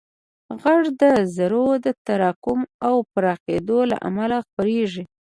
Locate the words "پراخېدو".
3.13-3.79